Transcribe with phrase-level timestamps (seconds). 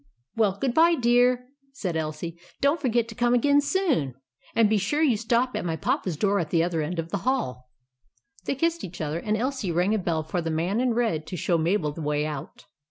[0.35, 4.15] "Well, good bye, dear," said Elsie." Don't forget to come again soon;
[4.55, 7.19] and be sure you stop at my Papa's door at the other end of the
[7.19, 7.69] hall."
[8.45, 11.37] They kissed each other; and Elsie rang a bell for the man in red to
[11.37, 12.65] show Mabel the way out.